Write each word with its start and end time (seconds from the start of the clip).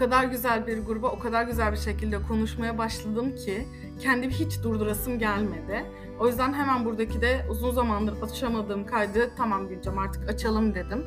kadar 0.00 0.24
güzel 0.24 0.66
bir 0.66 0.78
gruba 0.78 1.08
o 1.08 1.18
kadar 1.18 1.44
güzel 1.44 1.72
bir 1.72 1.76
şekilde 1.76 2.22
konuşmaya 2.28 2.78
başladım 2.78 3.34
ki 3.34 3.66
kendimi 4.00 4.32
hiç 4.32 4.62
durdurasım 4.62 5.18
gelmedi. 5.18 5.84
O 6.18 6.26
yüzden 6.26 6.52
hemen 6.52 6.84
buradaki 6.84 7.20
de 7.20 7.46
uzun 7.50 7.70
zamandır 7.70 8.22
açamadığım 8.22 8.86
kaydı 8.86 9.30
tamam 9.36 9.68
Gülcem 9.68 9.98
artık 9.98 10.30
açalım 10.30 10.74
dedim. 10.74 11.06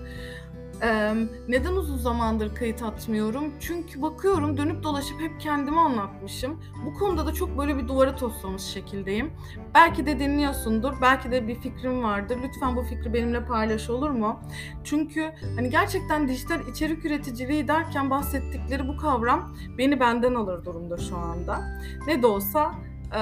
Neden 1.47 1.73
uzun 1.75 1.97
zamandır 1.97 2.55
kayıt 2.55 2.83
atmıyorum? 2.83 3.53
Çünkü 3.59 4.01
bakıyorum 4.01 4.57
dönüp 4.57 4.83
dolaşıp 4.83 5.21
hep 5.21 5.39
kendimi 5.39 5.79
anlatmışım. 5.79 6.59
Bu 6.85 6.93
konuda 6.93 7.27
da 7.27 7.33
çok 7.33 7.57
böyle 7.57 7.77
bir 7.77 7.87
duvara 7.87 8.15
toslamış 8.15 8.61
şekildeyim. 8.61 9.31
Belki 9.75 10.05
de 10.05 10.19
dinliyorsundur, 10.19 10.93
belki 11.01 11.31
de 11.31 11.47
bir 11.47 11.55
fikrim 11.55 12.03
vardır. 12.03 12.37
Lütfen 12.43 12.75
bu 12.75 12.83
fikri 12.83 13.13
benimle 13.13 13.45
paylaş 13.45 13.89
olur 13.89 14.09
mu? 14.09 14.39
Çünkü 14.83 15.31
hani 15.55 15.69
gerçekten 15.69 16.27
dijital 16.27 16.67
içerik 16.67 17.05
üreticiliği 17.05 17.67
derken 17.67 18.09
bahsettikleri 18.09 18.87
bu 18.87 18.97
kavram 18.97 19.55
beni 19.77 19.99
benden 19.99 20.35
alır 20.35 20.65
durumda 20.65 20.97
şu 20.97 21.17
anda. 21.17 21.61
Ne 22.07 22.21
de 22.21 22.27
olsa 22.27 22.71
e, 23.13 23.21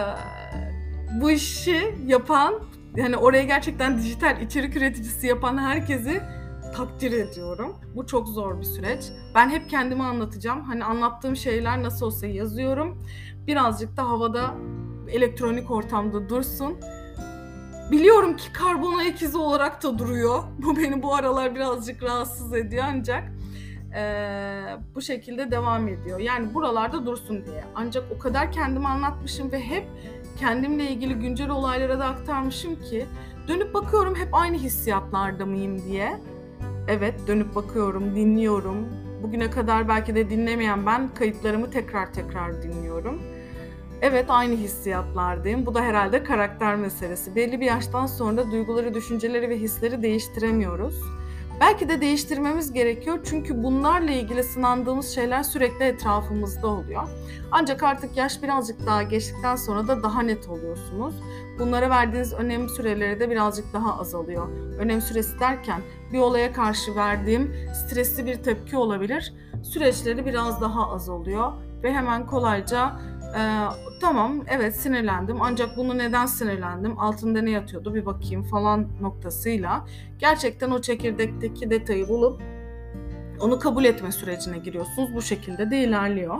bu 1.21 1.31
işi 1.31 1.95
yapan, 2.05 2.53
yani 2.95 3.17
oraya 3.17 3.43
gerçekten 3.43 3.97
dijital 3.97 4.41
içerik 4.41 4.75
üreticisi 4.75 5.27
yapan 5.27 5.57
herkesi 5.57 6.21
takdir 6.71 7.11
ediyorum. 7.11 7.75
Bu 7.95 8.07
çok 8.07 8.27
zor 8.27 8.59
bir 8.59 8.63
süreç. 8.63 9.03
Ben 9.35 9.49
hep 9.49 9.69
kendimi 9.69 10.03
anlatacağım. 10.03 10.61
Hani 10.61 10.83
anlattığım 10.83 11.35
şeyler 11.35 11.83
nasıl 11.83 12.05
olsa 12.05 12.27
yazıyorum. 12.27 13.03
Birazcık 13.47 13.97
da 13.97 14.09
havada 14.09 14.55
elektronik 15.07 15.71
ortamda 15.71 16.29
dursun. 16.29 16.77
Biliyorum 17.91 18.37
ki 18.37 18.53
karbon 18.53 18.97
ayak 18.97 19.21
izi 19.21 19.37
olarak 19.37 19.83
da 19.83 19.99
duruyor. 19.99 20.43
Bu 20.57 20.77
beni 20.77 21.03
bu 21.03 21.15
aralar 21.15 21.55
birazcık 21.55 22.03
rahatsız 22.03 22.53
ediyor 22.53 22.83
ancak 22.87 23.31
ee, 23.95 24.77
bu 24.95 25.01
şekilde 25.01 25.51
devam 25.51 25.87
ediyor. 25.87 26.19
Yani 26.19 26.53
buralarda 26.53 27.05
dursun 27.05 27.45
diye. 27.45 27.63
Ancak 27.75 28.03
o 28.15 28.19
kadar 28.19 28.51
kendimi 28.51 28.87
anlatmışım 28.87 29.51
ve 29.51 29.59
hep 29.59 29.87
kendimle 30.39 30.89
ilgili 30.89 31.13
güncel 31.13 31.49
olaylara 31.49 31.99
da 31.99 32.05
aktarmışım 32.05 32.81
ki 32.81 33.05
dönüp 33.47 33.73
bakıyorum 33.73 34.15
hep 34.15 34.29
aynı 34.31 34.57
hissiyatlarda 34.57 35.45
mıyım 35.45 35.81
diye. 35.85 36.19
Evet 36.91 37.27
dönüp 37.27 37.55
bakıyorum, 37.55 38.15
dinliyorum. 38.15 38.87
Bugüne 39.23 39.49
kadar 39.49 39.87
belki 39.87 40.15
de 40.15 40.29
dinlemeyen 40.29 40.85
ben 40.85 41.13
kayıtlarımı 41.13 41.71
tekrar 41.71 42.13
tekrar 42.13 42.63
dinliyorum. 42.63 43.21
Evet 44.01 44.25
aynı 44.29 44.55
hissiyatlardayım. 44.55 45.65
Bu 45.65 45.75
da 45.75 45.81
herhalde 45.81 46.23
karakter 46.23 46.75
meselesi. 46.75 47.35
Belli 47.35 47.59
bir 47.59 47.65
yaştan 47.65 48.05
sonra 48.05 48.51
duyguları, 48.51 48.93
düşünceleri 48.93 49.49
ve 49.49 49.57
hisleri 49.57 50.01
değiştiremiyoruz. 50.01 51.01
Belki 51.61 51.89
de 51.89 52.01
değiştirmemiz 52.01 52.73
gerekiyor 52.73 53.19
çünkü 53.23 53.63
bunlarla 53.63 54.11
ilgili 54.11 54.43
sınandığımız 54.43 55.15
şeyler 55.15 55.43
sürekli 55.43 55.85
etrafımızda 55.85 56.67
oluyor. 56.67 57.03
Ancak 57.51 57.83
artık 57.83 58.17
yaş 58.17 58.43
birazcık 58.43 58.85
daha 58.85 59.03
geçtikten 59.03 59.55
sonra 59.55 59.87
da 59.87 60.03
daha 60.03 60.21
net 60.21 60.49
oluyorsunuz. 60.49 61.15
Bunlara 61.59 61.89
verdiğiniz 61.89 62.33
önem 62.33 62.69
süreleri 62.69 63.19
de 63.19 63.29
birazcık 63.29 63.73
daha 63.73 63.99
azalıyor. 63.99 64.47
Önem 64.79 65.01
süresi 65.01 65.39
derken 65.39 65.81
bir 66.13 66.19
olaya 66.19 66.53
karşı 66.53 66.95
verdiğim 66.95 67.55
stresli 67.73 68.25
bir 68.25 68.35
tepki 68.35 68.77
olabilir. 68.77 69.33
Süreçleri 69.63 70.25
biraz 70.25 70.61
daha 70.61 70.91
az 70.91 71.09
oluyor 71.09 71.51
ve 71.83 71.93
hemen 71.93 72.27
kolayca 72.27 72.99
e, 73.37 73.41
tamam 74.01 74.43
evet 74.47 74.75
sinirlendim 74.75 75.41
ancak 75.41 75.77
bunu 75.77 75.97
neden 75.97 76.25
sinirlendim 76.25 76.99
altında 76.99 77.41
ne 77.41 77.51
yatıyordu 77.51 77.95
bir 77.95 78.05
bakayım 78.05 78.43
falan 78.43 78.87
noktasıyla 79.01 79.85
gerçekten 80.19 80.71
o 80.71 80.81
çekirdekteki 80.81 81.69
detayı 81.69 82.07
bulup 82.07 82.41
onu 83.41 83.59
kabul 83.59 83.85
etme 83.85 84.11
sürecine 84.11 84.57
giriyorsunuz. 84.57 85.15
Bu 85.15 85.21
şekilde 85.21 85.71
de 85.71 85.77
ilerliyor. 85.77 86.37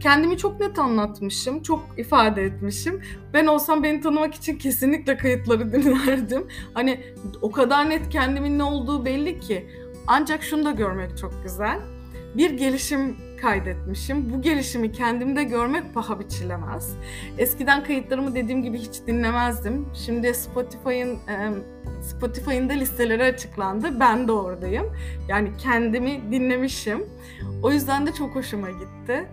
Kendimi 0.00 0.38
çok 0.38 0.60
net 0.60 0.78
anlatmışım, 0.78 1.62
çok 1.62 1.88
ifade 1.96 2.42
etmişim. 2.44 3.02
Ben 3.32 3.46
olsam 3.46 3.82
beni 3.82 4.00
tanımak 4.00 4.34
için 4.34 4.58
kesinlikle 4.58 5.16
kayıtları 5.16 5.72
dinlerdim. 5.72 6.48
Hani 6.74 7.00
o 7.42 7.50
kadar 7.50 7.90
net 7.90 8.08
kendimin 8.08 8.58
ne 8.58 8.62
olduğu 8.62 9.04
belli 9.04 9.40
ki. 9.40 9.66
Ancak 10.06 10.42
şunu 10.42 10.64
da 10.64 10.70
görmek 10.70 11.18
çok 11.18 11.42
güzel. 11.42 11.80
Bir 12.36 12.50
gelişim 12.50 13.16
kaydetmişim. 13.42 14.32
Bu 14.32 14.42
gelişimi 14.42 14.92
kendimde 14.92 15.44
görmek 15.44 15.94
paha 15.94 16.20
biçilemez. 16.20 16.96
Eskiden 17.38 17.84
kayıtlarımı 17.84 18.34
dediğim 18.34 18.62
gibi 18.62 18.78
hiç 18.78 19.06
dinlemezdim. 19.06 19.86
Şimdi 19.94 20.34
Spotify'ın 20.34 21.18
Spotify'ın 22.02 22.68
da 22.68 22.72
listeleri 22.72 23.24
açıklandı. 23.24 24.00
Ben 24.00 24.28
de 24.28 24.32
oradayım. 24.32 24.86
Yani 25.28 25.50
kendimi 25.58 26.20
dinlemişim. 26.32 27.04
O 27.62 27.72
yüzden 27.72 28.06
de 28.06 28.12
çok 28.12 28.34
hoşuma 28.34 28.68
gitti. 28.70 29.28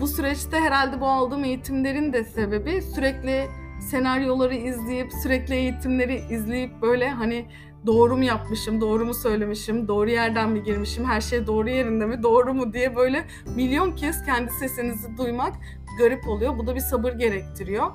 Bu 0.00 0.06
süreçte 0.06 0.60
herhalde 0.60 1.00
bu 1.00 1.06
aldığım 1.06 1.44
eğitimlerin 1.44 2.12
de 2.12 2.24
sebebi 2.24 2.82
sürekli 2.82 3.46
senaryoları 3.90 4.54
izleyip 4.54 5.12
sürekli 5.22 5.54
eğitimleri 5.54 6.22
izleyip 6.30 6.82
böyle 6.82 7.10
hani 7.10 7.46
doğru 7.86 8.16
mu 8.16 8.24
yapmışım, 8.24 8.80
doğru 8.80 9.04
mu 9.04 9.14
söylemişim, 9.14 9.88
doğru 9.88 10.10
yerden 10.10 10.50
mi 10.50 10.62
girmişim, 10.62 11.04
her 11.04 11.20
şey 11.20 11.46
doğru 11.46 11.70
yerinde 11.70 12.06
mi, 12.06 12.22
doğru 12.22 12.54
mu 12.54 12.72
diye 12.72 12.96
böyle 12.96 13.24
milyon 13.56 13.92
kez 13.92 14.24
kendi 14.24 14.50
sesinizi 14.50 15.16
duymak 15.16 15.54
garip 15.98 16.28
oluyor. 16.28 16.58
Bu 16.58 16.66
da 16.66 16.74
bir 16.74 16.80
sabır 16.80 17.12
gerektiriyor. 17.12 17.90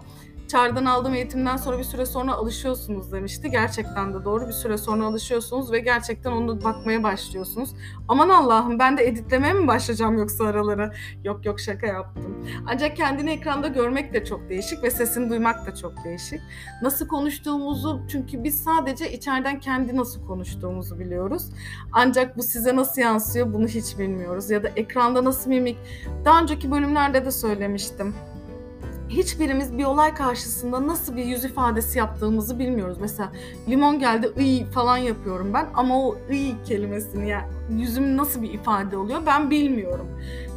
Çağrı'dan 0.49 0.85
aldığım 0.85 1.13
eğitimden 1.13 1.57
sonra 1.57 1.77
bir 1.77 1.83
süre 1.83 2.05
sonra 2.05 2.33
alışıyorsunuz 2.33 3.11
demişti. 3.11 3.51
Gerçekten 3.51 4.13
de 4.13 4.25
doğru 4.25 4.47
bir 4.47 4.53
süre 4.53 4.77
sonra 4.77 5.05
alışıyorsunuz 5.05 5.71
ve 5.71 5.79
gerçekten 5.79 6.31
onu 6.31 6.63
bakmaya 6.63 7.03
başlıyorsunuz. 7.03 7.69
Aman 8.07 8.29
Allah'ım 8.29 8.79
ben 8.79 8.97
de 8.97 9.07
editlemeye 9.07 9.53
mi 9.53 9.67
başlayacağım 9.67 10.17
yoksa 10.17 10.45
araları? 10.45 10.91
Yok 11.23 11.45
yok 11.45 11.59
şaka 11.59 11.87
yaptım. 11.87 12.45
Ancak 12.67 12.97
kendini 12.97 13.31
ekranda 13.31 13.67
görmek 13.67 14.13
de 14.13 14.25
çok 14.25 14.49
değişik 14.49 14.83
ve 14.83 14.91
sesini 14.91 15.29
duymak 15.29 15.67
da 15.67 15.75
çok 15.75 16.03
değişik. 16.03 16.41
Nasıl 16.81 17.07
konuştuğumuzu 17.07 18.01
çünkü 18.11 18.43
biz 18.43 18.63
sadece 18.63 19.11
içeriden 19.11 19.59
kendi 19.59 19.97
nasıl 19.97 20.27
konuştuğumuzu 20.27 20.99
biliyoruz. 20.99 21.49
Ancak 21.91 22.37
bu 22.37 22.43
size 22.43 22.75
nasıl 22.75 23.01
yansıyor 23.01 23.53
bunu 23.53 23.67
hiç 23.67 23.99
bilmiyoruz. 23.99 24.49
Ya 24.49 24.63
da 24.63 24.67
ekranda 24.67 25.23
nasıl 25.23 25.49
mimik. 25.49 25.77
Daha 26.25 26.41
önceki 26.41 26.71
bölümlerde 26.71 27.25
de 27.25 27.31
söylemiştim 27.31 28.15
hiçbirimiz 29.09 29.77
bir 29.77 29.83
olay 29.83 30.13
karşısında 30.13 30.87
nasıl 30.87 31.17
bir 31.17 31.25
yüz 31.25 31.45
ifadesi 31.45 31.99
yaptığımızı 31.99 32.59
bilmiyoruz. 32.59 32.97
Mesela 33.01 33.31
limon 33.69 33.99
geldi 33.99 34.31
ıy 34.37 34.65
falan 34.65 34.97
yapıyorum 34.97 35.53
ben 35.53 35.67
ama 35.73 36.07
o 36.07 36.17
ıy 36.29 36.51
kelimesini 36.67 37.29
yani 37.29 37.47
yüzüm 37.69 38.17
nasıl 38.17 38.41
bir 38.41 38.53
ifade 38.53 38.97
oluyor 38.97 39.21
ben 39.25 39.49
bilmiyorum. 39.49 40.07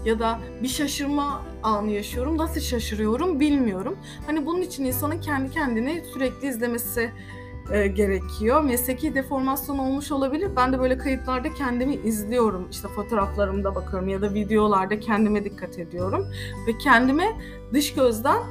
Ya 0.05 0.19
da 0.19 0.39
bir 0.63 0.69
şaşırma 0.69 1.43
anı 1.63 1.91
yaşıyorum 1.91 2.39
nasıl 2.39 2.61
şaşırıyorum 2.61 3.41
bilmiyorum. 3.41 3.97
Hani 4.27 4.47
bunun 4.47 4.63
için 4.63 4.85
insanın 4.85 5.21
kendi 5.21 5.51
kendini 5.51 6.05
sürekli 6.13 6.49
izlemesi 6.49 7.11
e, 7.71 7.87
gerekiyor. 7.87 8.63
Mesleki 8.65 9.15
deformasyon 9.15 9.79
olmuş 9.79 10.13
olabilir. 10.13 10.51
Ben 10.57 10.73
de 10.73 10.81
böyle 10.81 10.99
kayıtlarda 10.99 11.55
kendimi 11.55 11.95
izliyorum. 11.95 12.69
İşte 12.71 12.89
fotoğraflarımda 12.89 13.75
bakıyorum 13.75 14.09
ya 14.09 14.23
da 14.23 14.35
videolarda 14.35 15.01
kendime 15.01 15.45
dikkat 15.45 15.79
ediyorum. 15.79 16.27
Ve 16.67 16.79
kendime 16.79 17.37
dış 17.73 17.95
gözden 17.95 18.43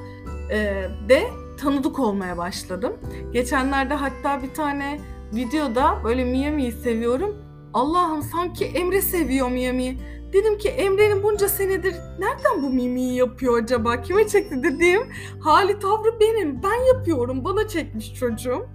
e, 0.52 0.88
de 1.10 1.24
tanıdık 1.60 2.00
olmaya 2.00 2.38
başladım. 2.38 2.94
Geçenlerde 3.34 3.94
hatta 3.94 4.44
bir 4.44 4.54
tane 4.54 5.00
videoda 5.34 5.98
böyle 6.04 6.24
Miami'yi 6.24 6.72
seviyorum. 6.72 7.36
Allah'ım 7.74 8.22
sanki 8.22 8.66
Emre 8.66 9.02
seviyor 9.02 9.52
Miami'yi. 9.52 9.98
Dedim 10.34 10.58
ki 10.58 10.70
Emre'nin 10.70 11.24
bunca 11.24 11.50
senedir 11.50 11.96
nereden 12.20 12.64
bu 12.64 12.70
mimiği 12.70 13.16
yapıyor 13.16 13.64
acaba? 13.64 14.02
Kime 14.02 14.28
çekti 14.28 14.64
dediğim 14.64 15.02
hali 15.40 15.80
tavrı 15.80 16.20
benim. 16.20 16.64
Ben 16.64 16.96
yapıyorum. 16.96 17.44
Bana 17.44 17.68
çekmiş 17.68 18.14
çocuğum. 18.14 18.70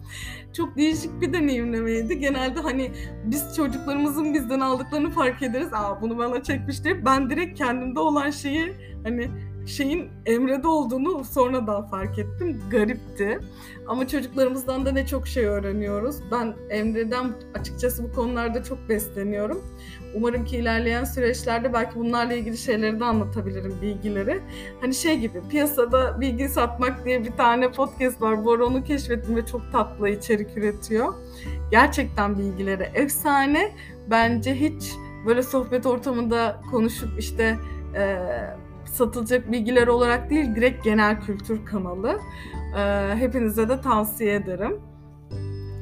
Çok 0.53 0.77
değişik 0.77 1.21
bir 1.21 1.33
deneyimlemeydi. 1.33 2.19
Genelde 2.19 2.61
hani 2.61 2.93
biz 3.25 3.57
çocuklarımızın 3.57 4.35
bizden 4.35 4.61
aldıklarını 4.61 5.11
fark 5.11 5.43
ederiz. 5.43 5.69
Aa 5.73 6.03
bunu 6.03 6.19
bana 6.19 6.43
çekmiş 6.43 6.85
diye. 6.85 7.05
Ben 7.05 7.31
direkt 7.31 7.59
kendimde 7.59 8.01
olan 8.01 8.31
şeyi 8.31 8.75
hani 9.05 9.31
şeyin 9.67 10.11
Emre'de 10.27 10.69
olduğunu 10.69 11.25
sonradan 11.25 11.87
fark 11.87 12.19
ettim. 12.19 12.63
Garipti. 12.71 13.39
Ama 13.87 14.09
çocuklarımızdan 14.09 14.87
da 14.87 14.93
ne 14.93 15.07
çok 15.07 15.29
şey 15.29 15.45
öğreniyoruz. 15.45 16.17
Ben 16.31 16.55
Emre'den 16.71 17.33
açıkçası 17.55 18.05
bu 18.05 18.13
konularda 18.13 18.63
çok 18.63 18.89
besleniyorum. 18.89 19.65
Umarım 20.15 20.45
ki 20.45 20.57
ilerleyen 20.57 21.05
süreçlerde 21.05 21.73
belki 21.73 21.99
bunlarla 21.99 22.35
ilgili 22.35 22.57
şeyleri 22.57 23.01
de 23.01 23.05
anlatabilirim, 23.05 23.75
bilgileri. 23.83 24.41
Hani 24.81 24.95
şey 24.95 25.19
gibi 25.19 25.41
piyasada 25.51 26.21
bilgi 26.21 26.49
satmak 26.49 27.05
diye 27.05 27.25
bir 27.25 27.33
tane 27.33 27.73
podcast 27.73 28.23
var. 28.23 28.45
Bu 28.45 28.53
ara 28.53 28.67
onu 28.67 28.85
keşfettim 28.85 29.37
ve 29.37 29.47
çok 29.47 29.73
tatlı 29.73 30.09
içerik 30.09 30.57
üretiyor. 30.57 31.15
Gerçekten 31.71 32.39
bilgileri 32.39 32.83
efsane. 32.95 33.75
Bence 34.11 34.55
hiç 34.55 34.93
böyle 35.27 35.43
sohbet 35.43 35.87
ortamında 35.87 36.61
konuşup 36.71 37.19
işte 37.19 37.57
e, 37.95 38.17
satılacak 38.89 39.53
bilgiler 39.53 39.87
olarak 39.87 40.31
değil 40.31 40.55
direkt 40.55 40.85
genel 40.85 41.21
kültür 41.21 41.65
kanalı. 41.65 42.21
E, 42.79 43.15
hepinize 43.17 43.69
de 43.69 43.81
tavsiye 43.81 44.35
ederim. 44.35 44.81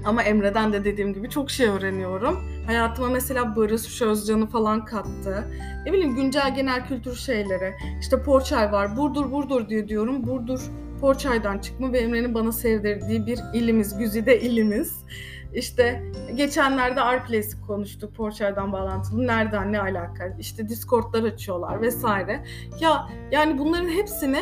Ama 0.05 0.23
Emre'den 0.23 0.73
de 0.73 0.85
dediğim 0.85 1.15
gibi 1.15 1.31
çok 1.31 1.51
şey 1.51 1.67
öğreniyorum. 1.69 2.39
Hayatıma 2.67 3.09
mesela 3.09 3.57
Barış 3.57 4.03
Özcan'ı 4.03 4.47
falan 4.47 4.85
kattı. 4.85 5.49
Ne 5.87 5.93
bileyim 5.93 6.17
güncel 6.17 6.55
genel 6.55 6.87
kültür 6.87 7.15
şeyleri. 7.15 7.75
İşte 8.01 8.23
Porçay 8.23 8.73
var. 8.73 8.97
Burdur 8.97 9.33
Burdur 9.33 9.69
diye 9.69 9.89
diyorum. 9.89 10.27
Burdur 10.27 10.61
Porçay'dan 11.01 11.59
çıkma 11.59 11.93
ve 11.93 11.99
Emre'nin 11.99 12.35
bana 12.35 12.53
sevdirdiği 12.53 13.27
bir 13.27 13.39
ilimiz. 13.55 13.99
Güzide 13.99 14.41
ilimiz. 14.41 15.05
İşte 15.55 16.03
geçenlerde 16.35 17.01
Arplace'i 17.01 17.61
konuştuk 17.67 18.15
Porçay'dan 18.15 18.73
bağlantılı. 18.73 19.27
Nereden 19.27 19.73
ne 19.73 19.81
alaka? 19.81 20.37
İşte 20.39 20.69
Discord'lar 20.69 21.23
açıyorlar 21.23 21.83
vesaire. 21.83 22.45
Ya 22.81 23.09
yani 23.31 23.59
bunların 23.59 23.89
hepsini 23.89 24.41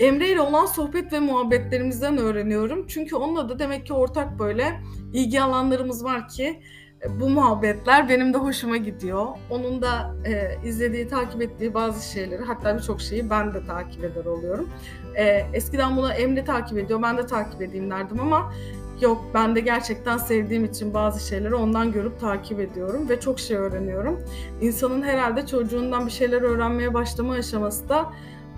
Emre 0.00 0.28
ile 0.28 0.40
olan 0.40 0.66
sohbet 0.66 1.12
ve 1.12 1.20
muhabbetlerimizden 1.20 2.18
öğreniyorum. 2.18 2.86
Çünkü 2.86 3.16
onunla 3.16 3.48
da 3.48 3.58
demek 3.58 3.86
ki 3.86 3.92
ortak 3.92 4.38
böyle 4.38 4.80
ilgi 5.12 5.42
alanlarımız 5.42 6.04
var 6.04 6.28
ki 6.28 6.60
e, 7.04 7.20
bu 7.20 7.28
muhabbetler 7.28 8.08
benim 8.08 8.34
de 8.34 8.38
hoşuma 8.38 8.76
gidiyor. 8.76 9.26
Onun 9.50 9.82
da 9.82 10.14
e, 10.26 10.58
izlediği, 10.68 11.08
takip 11.08 11.42
ettiği 11.42 11.74
bazı 11.74 12.12
şeyleri 12.12 12.42
hatta 12.42 12.78
birçok 12.78 13.00
şeyi 13.00 13.30
ben 13.30 13.54
de 13.54 13.66
takip 13.66 14.04
eder 14.04 14.24
oluyorum. 14.24 14.68
E, 15.14 15.46
eskiden 15.52 15.96
bunu 15.96 16.12
Emre 16.12 16.44
takip 16.44 16.78
ediyor, 16.78 17.02
ben 17.02 17.18
de 17.18 17.26
takip 17.26 17.62
edeyim 17.62 17.90
derdim 17.90 18.20
ama 18.20 18.52
yok 19.02 19.24
ben 19.34 19.56
de 19.56 19.60
gerçekten 19.60 20.18
sevdiğim 20.18 20.64
için 20.64 20.94
bazı 20.94 21.28
şeyleri 21.28 21.54
ondan 21.54 21.92
görüp 21.92 22.20
takip 22.20 22.60
ediyorum 22.60 23.08
ve 23.08 23.20
çok 23.20 23.40
şey 23.40 23.56
öğreniyorum. 23.56 24.20
İnsanın 24.60 25.02
herhalde 25.02 25.46
çocuğundan 25.46 26.06
bir 26.06 26.12
şeyler 26.12 26.42
öğrenmeye 26.42 26.94
başlama 26.94 27.32
aşaması 27.32 27.88
da 27.88 28.12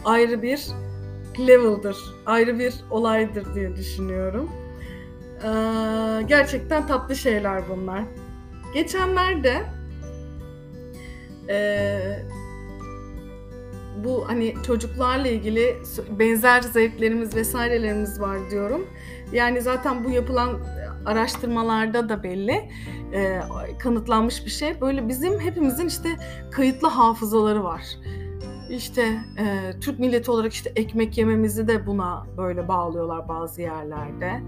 ayrı 0.05 0.43
bir 0.43 0.67
level'dır, 1.39 1.97
ayrı 2.27 2.59
bir 2.59 2.75
olaydır 2.91 3.55
diye 3.55 3.77
düşünüyorum. 3.77 4.51
Ee, 5.45 6.23
gerçekten 6.27 6.87
tatlı 6.87 7.17
şeyler 7.17 7.63
bunlar. 7.69 8.03
Geçenlerde 8.75 9.63
e, 11.49 12.23
bu 14.05 14.29
hani 14.29 14.55
çocuklarla 14.67 15.29
ilgili 15.29 15.77
benzer 16.19 16.61
zevklerimiz 16.61 17.37
vesairelerimiz 17.37 18.21
var 18.21 18.51
diyorum. 18.51 18.87
Yani 19.33 19.61
zaten 19.61 20.05
bu 20.05 20.11
yapılan 20.11 20.59
araştırmalarda 21.07 22.09
da 22.09 22.23
belli 22.23 22.69
e, 23.13 23.41
kanıtlanmış 23.79 24.45
bir 24.45 24.51
şey. 24.51 24.81
Böyle 24.81 25.09
bizim 25.09 25.41
hepimizin 25.41 25.87
işte 25.87 26.09
kayıtlı 26.51 26.89
hafızaları 26.89 27.65
var. 27.65 27.83
İşte 28.71 29.03
e, 29.39 29.81
Türk 29.81 29.99
milleti 29.99 30.31
olarak 30.31 30.53
işte 30.53 30.73
ekmek 30.77 31.19
yememizi 31.19 31.69
de 31.69 31.87
buna 31.87 32.27
böyle 32.37 32.69
bağlıyorlar 32.69 33.29
bazı 33.29 33.63
yerlerde. 33.63 34.41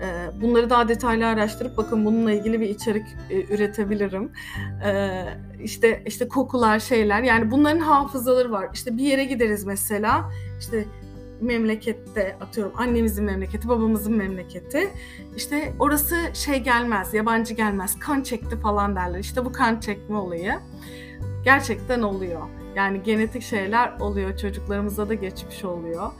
E, 0.00 0.40
bunları 0.42 0.70
daha 0.70 0.88
detaylı 0.88 1.26
araştırıp 1.26 1.76
bakın 1.76 2.04
bununla 2.04 2.32
ilgili 2.32 2.60
bir 2.60 2.68
içerik 2.68 3.06
e, 3.30 3.54
üretebilirim. 3.54 4.32
E, 4.84 5.22
işte 5.62 6.02
işte 6.06 6.28
kokular, 6.28 6.78
şeyler 6.78 7.22
yani 7.22 7.50
bunların 7.50 7.80
hafızaları 7.80 8.52
var. 8.52 8.68
İşte 8.74 8.96
bir 8.96 9.02
yere 9.02 9.24
gideriz 9.24 9.64
mesela 9.64 10.30
işte 10.60 10.84
memlekette 11.40 12.36
atıyorum 12.40 12.72
annemizin 12.76 13.24
memleketi, 13.24 13.68
babamızın 13.68 14.16
memleketi. 14.16 14.90
İşte 15.36 15.72
orası 15.78 16.16
şey 16.34 16.62
gelmez, 16.62 17.14
yabancı 17.14 17.54
gelmez, 17.54 17.98
kan 17.98 18.22
çekti 18.22 18.60
falan 18.60 18.96
derler. 18.96 19.18
İşte 19.18 19.44
bu 19.44 19.52
kan 19.52 19.80
çekme 19.80 20.16
olayı 20.16 20.54
gerçekten 21.44 22.02
oluyor. 22.02 22.40
Yani 22.76 23.02
genetik 23.02 23.42
şeyler 23.42 23.92
oluyor. 24.00 24.36
Çocuklarımıza 24.36 25.08
da 25.08 25.14
geçmiş 25.14 25.64
oluyor. 25.64 26.12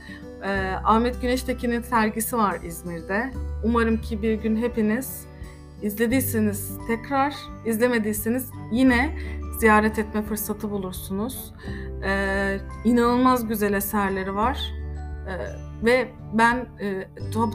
Ee, 0.43 0.73
Ahmet 0.83 1.21
Güneştekin'in 1.21 1.81
sergisi 1.81 2.37
var 2.37 2.57
İzmir'de. 2.63 3.33
Umarım 3.63 4.01
ki 4.01 4.21
bir 4.21 4.33
gün 4.33 4.55
hepiniz 4.55 5.25
izlediyseniz 5.81 6.77
tekrar, 6.87 7.35
izlemediyseniz 7.65 8.49
yine 8.71 9.17
ziyaret 9.59 9.99
etme 9.99 10.21
fırsatı 10.21 10.71
bulursunuz. 10.71 11.53
Ee, 12.03 12.57
inanılmaz 12.85 13.47
güzel 13.47 13.73
eserleri 13.73 14.35
var. 14.35 14.73
Ee, 15.27 15.67
ve 15.85 16.07
ben 16.33 16.55
e, 16.81 17.07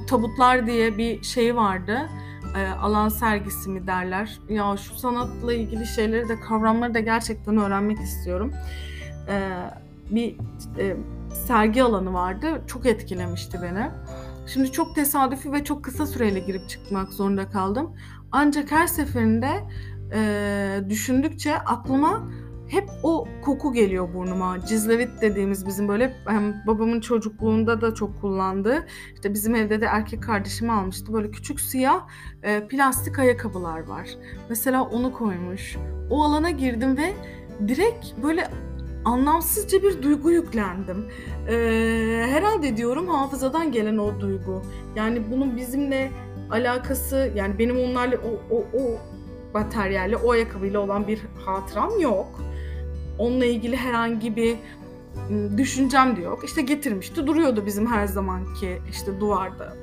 tabutlar 0.08 0.66
diye 0.66 0.98
bir 0.98 1.22
şey 1.22 1.56
vardı. 1.56 2.08
E, 2.56 2.66
alan 2.68 3.08
sergisi 3.08 3.70
mi 3.70 3.86
derler. 3.86 4.38
Ya 4.48 4.76
şu 4.76 4.94
sanatla 4.94 5.52
ilgili 5.52 5.86
şeyleri 5.86 6.28
de 6.28 6.40
kavramları 6.40 6.94
da 6.94 7.00
gerçekten 7.00 7.56
öğrenmek 7.56 7.98
istiyorum 7.98 8.52
e, 9.28 9.50
bir 10.10 10.36
e, 10.78 10.96
sergi 11.46 11.82
alanı 11.82 12.12
vardı. 12.12 12.62
Çok 12.66 12.86
etkilemişti 12.86 13.58
beni. 13.62 13.90
Şimdi 14.46 14.72
çok 14.72 14.94
tesadüfi 14.94 15.52
ve 15.52 15.64
çok 15.64 15.84
kısa 15.84 16.06
süreyle 16.06 16.38
girip 16.38 16.68
çıkmak 16.68 17.12
zorunda 17.12 17.50
kaldım. 17.50 17.96
Ancak 18.32 18.70
her 18.72 18.86
seferinde 18.86 19.50
e, 20.14 20.80
düşündükçe 20.88 21.58
aklıma 21.58 22.28
hep 22.68 22.90
o 23.02 23.28
koku 23.42 23.72
geliyor 23.72 24.14
burnuma. 24.14 24.66
Cizlevit 24.66 25.10
dediğimiz 25.20 25.66
bizim 25.66 25.88
böyle 25.88 26.16
hem 26.26 26.62
babamın 26.66 27.00
çocukluğunda 27.00 27.80
da 27.80 27.94
çok 27.94 28.20
kullandığı. 28.20 28.86
İşte 29.14 29.34
bizim 29.34 29.54
evde 29.54 29.80
de 29.80 29.86
erkek 29.86 30.22
kardeşim 30.22 30.70
almıştı. 30.70 31.12
Böyle 31.12 31.30
küçük 31.30 31.60
siyah 31.60 32.08
e, 32.42 32.68
plastik 32.68 33.18
ayakkabılar 33.18 33.86
var. 33.86 34.08
Mesela 34.48 34.82
onu 34.82 35.12
koymuş. 35.12 35.76
O 36.10 36.24
alana 36.24 36.50
girdim 36.50 36.96
ve 36.96 37.12
direkt 37.68 38.06
böyle 38.22 38.48
anlamsızca 39.04 39.82
bir 39.82 40.02
duygu 40.02 40.30
yüklendim. 40.30 41.06
Ee, 41.48 42.26
herhalde 42.28 42.76
diyorum 42.76 43.08
hafızadan 43.08 43.72
gelen 43.72 43.98
o 43.98 44.20
duygu. 44.20 44.62
Yani 44.96 45.22
bunun 45.30 45.56
bizimle 45.56 46.10
alakası 46.50 47.32
yani 47.34 47.58
benim 47.58 47.80
onlarla 47.80 48.16
o, 48.16 48.56
o, 48.56 48.58
o 48.58 48.98
materyalle 49.54 50.16
o 50.16 50.30
ayakkabıyla 50.30 50.80
olan 50.80 51.06
bir 51.06 51.20
hatıram 51.44 52.00
yok. 52.00 52.40
Onunla 53.18 53.44
ilgili 53.44 53.76
herhangi 53.76 54.36
bir 54.36 54.56
ıı, 55.30 55.58
düşüncem 55.58 56.16
de 56.16 56.20
yok. 56.20 56.44
İşte 56.44 56.62
getirmişti 56.62 57.26
duruyordu 57.26 57.66
bizim 57.66 57.86
her 57.86 58.06
zamanki 58.06 58.78
işte 58.90 59.20
duvarda 59.20 59.76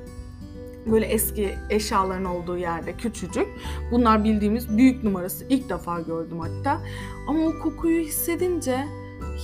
böyle 0.86 1.06
eski 1.06 1.54
eşyaların 1.70 2.24
olduğu 2.24 2.58
yerde 2.58 2.92
küçücük. 2.92 3.46
Bunlar 3.90 4.24
bildiğimiz 4.24 4.76
büyük 4.76 5.04
numarası. 5.04 5.44
İlk 5.48 5.68
defa 5.68 6.00
gördüm 6.00 6.40
hatta. 6.40 6.80
Ama 7.28 7.46
o 7.46 7.58
kokuyu 7.58 8.00
hissedince 8.00 8.86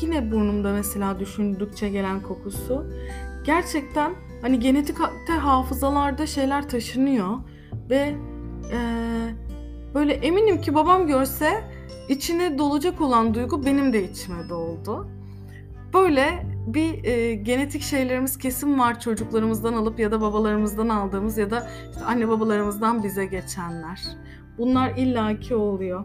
yine 0.00 0.32
burnumda 0.32 0.72
mesela 0.72 1.20
düşündükçe 1.20 1.88
gelen 1.88 2.22
kokusu. 2.22 2.86
Gerçekten 3.44 4.14
hani 4.42 4.60
genetik 4.60 4.96
hafızalarda 5.40 6.26
şeyler 6.26 6.68
taşınıyor 6.68 7.38
ve 7.90 8.14
e, 8.72 8.78
böyle 9.94 10.12
eminim 10.12 10.60
ki 10.60 10.74
babam 10.74 11.06
görse 11.06 11.64
içine 12.08 12.58
dolacak 12.58 13.00
olan 13.00 13.34
duygu 13.34 13.66
benim 13.66 13.92
de 13.92 14.10
içime 14.10 14.48
doldu. 14.48 15.08
Böyle 15.94 16.46
bir 16.66 17.04
e, 17.04 17.34
genetik 17.34 17.82
şeylerimiz 17.82 18.38
kesin 18.38 18.78
var 18.78 19.00
çocuklarımızdan 19.00 19.72
alıp 19.72 19.98
ya 19.98 20.12
da 20.12 20.20
babalarımızdan 20.20 20.88
aldığımız 20.88 21.38
ya 21.38 21.50
da 21.50 21.68
işte 21.92 22.04
anne 22.04 22.28
babalarımızdan 22.28 23.02
bize 23.02 23.26
geçenler. 23.26 24.02
Bunlar 24.58 24.96
illaki 24.96 25.54
oluyor. 25.54 26.04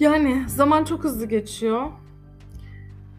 Yani 0.00 0.44
zaman 0.48 0.84
çok 0.84 1.04
hızlı 1.04 1.26
geçiyor. 1.26 1.90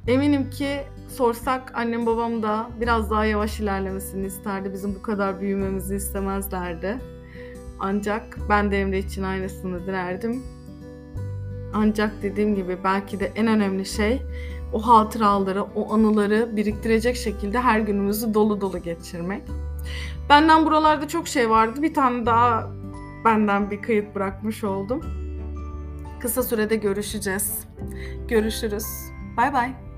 Eminim 0.08 0.50
ki 0.50 0.80
sorsak 1.10 1.72
annem 1.76 2.06
babam 2.06 2.44
da 2.44 2.70
biraz 2.82 3.12
daha 3.12 3.26
yavaş 3.26 3.60
ilerlemesini 3.60 4.26
isterdi. 4.26 4.74
Bizim 4.74 4.96
bu 4.96 5.02
kadar 5.02 5.42
büyümemizi 5.42 5.96
istemezlerdi. 5.96 6.98
Ancak 7.80 8.38
ben 8.50 8.72
de 8.72 8.82
Emre 8.82 9.00
için 9.00 9.24
aynısını 9.24 9.88
dilerdim. 9.88 10.44
Ancak 11.74 12.24
dediğim 12.24 12.56
gibi 12.56 12.78
belki 12.84 13.20
de 13.20 13.32
en 13.36 13.48
önemli 13.48 13.86
şey 13.86 14.22
o 14.74 14.88
hatıraları, 14.88 15.64
o 15.64 15.94
anıları 15.94 16.56
biriktirecek 16.56 17.16
şekilde 17.16 17.60
her 17.60 17.80
günümüzü 17.80 18.34
dolu 18.34 18.62
dolu 18.62 18.82
geçirmek. 18.82 19.44
Benden 20.30 20.66
buralarda 20.66 21.08
çok 21.08 21.28
şey 21.28 21.50
vardı. 21.50 21.82
Bir 21.82 21.94
tane 21.94 22.26
daha 22.26 22.72
benden 23.26 23.72
bir 23.72 23.82
kayıt 23.82 24.16
bırakmış 24.16 24.64
oldum. 24.64 25.02
Kısa 26.20 26.44
sürede 26.44 26.76
görüşeceğiz. 26.76 27.68
Görüşürüz. 28.28 28.86
Bay 29.38 29.54
bay. 29.54 29.93